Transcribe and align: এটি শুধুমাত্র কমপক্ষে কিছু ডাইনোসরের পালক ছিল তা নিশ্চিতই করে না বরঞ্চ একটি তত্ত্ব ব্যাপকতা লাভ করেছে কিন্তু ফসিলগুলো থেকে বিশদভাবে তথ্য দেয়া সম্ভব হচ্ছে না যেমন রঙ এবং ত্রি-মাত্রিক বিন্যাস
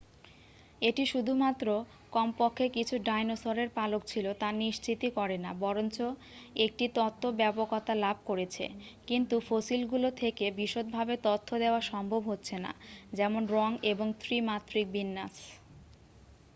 এটি 0.81 1.03
শুধুমাত্র 1.05 1.67
কমপক্ষে 2.11 2.65
কিছু 2.69 2.95
ডাইনোসরের 3.05 3.69
পালক 3.75 4.01
ছিল 4.05 4.25
তা 4.35 4.49
নিশ্চিতই 4.59 5.09
করে 5.11 5.37
না 5.39 5.51
বরঞ্চ 5.61 5.97
একটি 6.59 6.85
তত্ত্ব 6.95 7.23
ব্যাপকতা 7.39 7.93
লাভ 7.97 8.17
করেছে 8.25 8.65
কিন্তু 9.07 9.35
ফসিলগুলো 9.47 10.09
থেকে 10.21 10.45
বিশদভাবে 10.59 11.15
তথ্য 11.23 11.49
দেয়া 11.59 11.81
সম্ভব 11.91 12.21
হচ্ছে 12.29 12.55
না 12.59 12.71
যেমন 13.13 13.41
রঙ 13.55 13.71
এবং 13.91 14.07
ত্রি-মাত্রিক 14.21 14.85
বিন্যাস 14.91 15.35